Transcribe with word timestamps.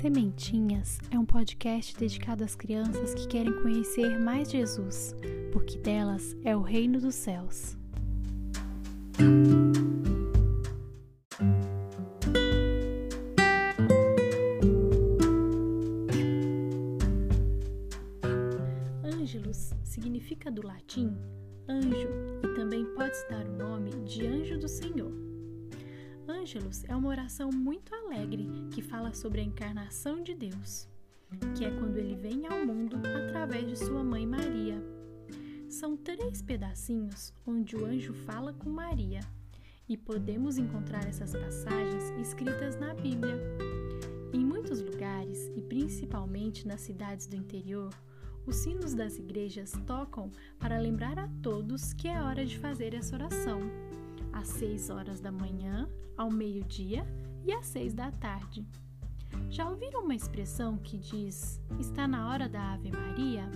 Sementinhas 0.00 0.98
é 1.10 1.18
um 1.18 1.26
podcast 1.26 1.94
dedicado 1.94 2.42
às 2.42 2.56
crianças 2.56 3.14
que 3.14 3.28
querem 3.28 3.52
conhecer 3.60 4.18
mais 4.18 4.50
Jesus, 4.50 5.14
porque 5.52 5.76
delas 5.76 6.34
é 6.42 6.56
o 6.56 6.62
reino 6.62 6.98
dos 6.98 7.14
céus. 7.14 7.76
Ângelus 19.04 19.74
significa 19.84 20.50
do 20.50 20.66
latim 20.66 21.14
anjo 21.68 22.08
e 22.42 22.54
também 22.54 22.86
pode 22.94 23.14
se 23.14 23.28
dar 23.28 23.46
o 23.46 23.52
nome 23.52 23.90
de 24.06 24.26
anjo 24.26 24.58
do 24.58 24.66
Senhor. 24.66 25.29
Ângelus 26.30 26.84
é 26.84 26.94
uma 26.94 27.08
oração 27.08 27.50
muito 27.50 27.92
alegre 27.92 28.48
que 28.70 28.80
fala 28.80 29.12
sobre 29.12 29.40
a 29.40 29.44
encarnação 29.44 30.22
de 30.22 30.32
Deus, 30.32 30.88
que 31.56 31.64
é 31.64 31.70
quando 31.70 31.98
ele 31.98 32.14
vem 32.14 32.46
ao 32.46 32.64
mundo 32.64 32.96
através 33.26 33.66
de 33.66 33.76
sua 33.76 34.04
mãe 34.04 34.24
Maria. 34.24 34.80
São 35.68 35.96
três 35.96 36.40
pedacinhos 36.40 37.34
onde 37.44 37.74
o 37.74 37.84
anjo 37.84 38.14
fala 38.14 38.52
com 38.52 38.70
Maria, 38.70 39.20
e 39.88 39.96
podemos 39.96 40.56
encontrar 40.56 41.04
essas 41.08 41.32
passagens 41.32 42.10
escritas 42.20 42.78
na 42.78 42.94
Bíblia. 42.94 43.36
Em 44.32 44.44
muitos 44.44 44.80
lugares, 44.80 45.50
e 45.56 45.60
principalmente 45.60 46.66
nas 46.66 46.80
cidades 46.80 47.26
do 47.26 47.34
interior, 47.34 47.92
os 48.46 48.56
sinos 48.56 48.94
das 48.94 49.18
igrejas 49.18 49.72
tocam 49.84 50.30
para 50.60 50.78
lembrar 50.78 51.18
a 51.18 51.28
todos 51.42 51.92
que 51.92 52.06
é 52.06 52.22
hora 52.22 52.46
de 52.46 52.56
fazer 52.56 52.94
essa 52.94 53.16
oração, 53.16 53.60
às 54.32 54.48
seis 54.48 54.90
horas 54.90 55.20
da 55.20 55.32
manhã, 55.32 55.88
ao 56.16 56.30
meio-dia 56.30 57.06
e 57.44 57.52
às 57.52 57.66
seis 57.66 57.94
da 57.94 58.10
tarde. 58.10 58.66
Já 59.48 59.68
ouviram 59.68 60.04
uma 60.04 60.14
expressão 60.14 60.76
que 60.78 60.98
diz 60.98 61.60
está 61.78 62.06
na 62.06 62.28
hora 62.28 62.48
da 62.48 62.72
Ave 62.72 62.90
Maria? 62.90 63.48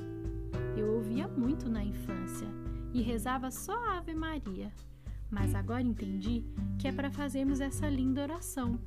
Eu 0.77 0.95
ouvia 0.95 1.29
muito 1.29 1.69
na 1.69 1.85
infância 1.85 2.49
e 2.93 3.03
rezava 3.03 3.51
só 3.51 3.73
a 3.73 3.99
Ave 3.99 4.15
Maria, 4.15 4.73
mas 5.31 5.55
agora 5.55 5.83
entendi 5.83 6.45
que 6.79 6.89
é 6.89 6.93
para 6.93 7.11
fazermos 7.11 7.61
essa 7.61 7.89
linda 7.89 8.23
oração. 8.23 8.79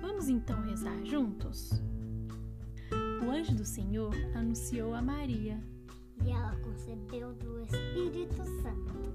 Vamos 0.00 0.28
então 0.28 0.60
rezar 0.62 1.04
juntos? 1.04 1.70
O 3.24 3.30
anjo 3.30 3.54
do 3.54 3.64
Senhor 3.64 4.14
anunciou 4.34 4.94
a 4.94 5.02
Maria. 5.02 5.62
E 6.24 6.30
ela 6.30 6.56
concebeu 6.56 7.34
do 7.34 7.60
Espírito 7.60 8.42
Santo. 8.62 9.14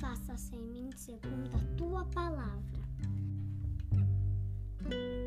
Faça-se 0.00 0.56
em 0.56 0.66
mim 0.66 0.90
segundo 0.96 1.50
a 1.54 1.76
tua 1.76 2.04
palavra. 2.06 2.80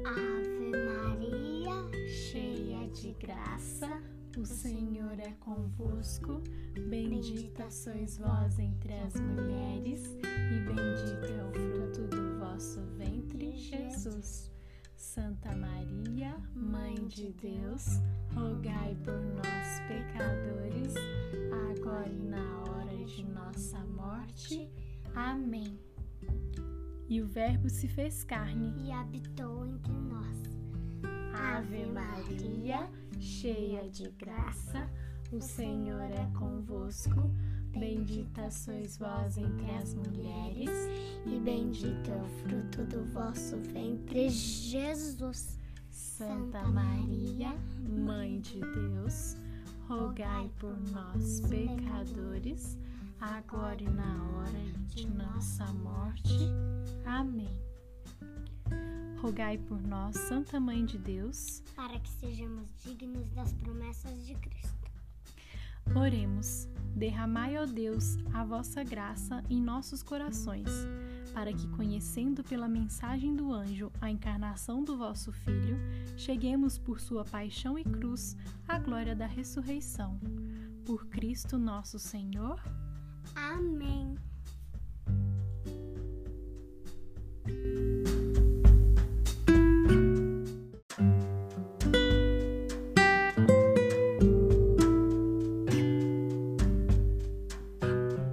Ave 0.04 0.72
Maria, 0.72 2.08
cheia 2.08 2.90
de 2.90 3.14
graça, 3.14 4.02
o 4.36 4.44
Senhor 4.44 5.20
é 5.20 5.32
convosco. 5.34 6.42
Bendita 6.90 7.70
sois 7.70 8.18
vós 8.18 8.58
entre 8.58 8.94
as 8.94 9.14
mulheres, 9.14 10.06
e 10.06 10.60
bendito 10.66 11.32
é 11.32 11.46
o 11.46 11.54
fruto 11.54 12.08
do 12.08 12.40
vosso 12.40 12.82
ventre, 12.98 13.56
Jesus. 13.56 14.52
Santa 14.96 15.56
Maria, 15.56 16.36
Mãe 16.56 16.96
de 17.08 17.32
Deus, 17.34 18.00
rogai 18.34 18.98
por 19.04 19.14
nós, 19.14 19.80
pecadores, 19.88 20.96
agora 21.70 22.10
e 22.10 22.24
na 22.24 22.64
hora 22.64 23.06
de 23.06 23.24
nossa 23.26 23.78
morte. 23.86 24.72
Amém. 25.16 25.78
E 27.08 27.22
o 27.22 27.28
Verbo 27.28 27.70
se 27.70 27.88
fez 27.88 28.24
carne 28.24 28.74
e 28.84 28.92
habitou 28.92 29.66
entre 29.66 29.94
nós. 29.94 30.44
Ave 31.34 31.86
Maria, 31.86 32.90
cheia 33.20 33.90
de 33.90 34.10
graça, 34.12 34.90
o 35.32 35.42
Senhor 35.42 36.02
é 36.02 36.30
convosco. 36.38 37.30
Bendita 37.72 38.52
sois 38.52 38.98
vós 38.98 39.38
entre 39.38 39.70
as 39.72 39.96
mulheres, 39.96 40.70
e 41.26 41.40
bendito 41.40 42.12
é 42.12 42.16
o 42.16 42.30
fruto 42.44 42.84
do 42.86 43.04
vosso 43.12 43.58
ventre, 43.58 44.30
Jesus. 44.30 45.58
Santa 45.90 46.68
Maria, 46.68 47.56
Mãe 47.80 48.40
de 48.40 48.60
Deus, 48.60 49.36
rogai 49.88 50.50
por 50.60 50.76
nós, 50.92 51.42
pecadores, 51.42 52.78
agora 53.24 53.82
e 53.82 53.90
na 53.90 54.24
hora 54.32 54.74
de 54.88 55.08
nossa 55.08 55.66
morte. 55.74 56.38
Amém. 57.06 57.58
Rogai 59.22 59.58
por 59.58 59.82
nós, 59.82 60.18
Santa 60.18 60.60
Mãe 60.60 60.86
de 60.86 60.98
Deus, 60.98 61.64
para 61.74 61.98
que 62.00 62.10
sejamos 62.10 62.68
dignos 62.84 63.30
das 63.30 63.54
promessas 63.54 64.26
de 64.26 64.36
Cristo. 64.36 64.92
Oremos. 65.96 66.68
Derramai, 66.96 67.58
ó 67.58 67.66
Deus, 67.66 68.18
a 68.34 68.44
vossa 68.44 68.84
graça 68.84 69.44
em 69.50 69.60
nossos 69.60 70.04
corações, 70.04 70.70
para 71.34 71.52
que, 71.52 71.68
conhecendo 71.70 72.44
pela 72.44 72.68
mensagem 72.68 73.36
do 73.36 73.52
anjo 73.52 73.92
a 74.00 74.12
encarnação 74.12 74.84
do 74.84 74.98
vosso 74.98 75.32
Filho, 75.32 75.78
cheguemos 76.18 76.78
por 76.78 77.00
sua 77.00 77.24
paixão 77.24 77.80
e 77.80 77.84
cruz 77.84 78.36
à 78.68 78.78
glória 78.78 79.16
da 79.16 79.26
ressurreição. 79.26 80.20
Por 80.86 81.08
Cristo 81.08 81.58
nosso 81.58 81.98
Senhor. 81.98 82.62
Amém. 83.36 84.16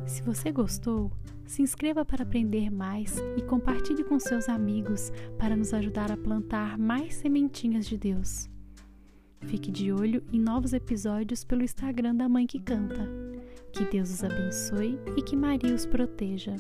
Se 0.07 0.23
você 0.23 0.53
gostou, 0.53 1.11
se 1.47 1.63
inscreva 1.63 2.05
para 2.05 2.23
aprender 2.23 2.71
mais 2.71 3.17
e 3.37 3.43
compartilhe 3.43 4.05
com 4.05 4.21
seus 4.21 4.49
amigos 4.49 5.11
para 5.39 5.57
nos 5.57 5.75
ajudar 5.75 6.13
a 6.13 6.17
plantar 6.17 6.79
mais 6.79 7.15
sementinhas 7.15 7.87
de 7.87 7.97
Deus. 7.99 8.49
Fique 9.47 9.71
de 9.71 9.91
olho 9.93 10.23
em 10.33 10.39
novos 10.39 10.73
episódios 10.73 11.45
pelo 11.45 11.63
Instagram 11.63 12.15
da 12.15 12.29
Mãe 12.29 12.47
que 12.47 12.61
Canta. 12.61 13.30
Que 13.73 13.85
Deus 13.85 14.11
os 14.11 14.25
abençoe 14.25 14.99
e 15.17 15.23
que 15.23 15.37
Maria 15.37 15.75
os 15.75 15.87
proteja. 15.87 16.57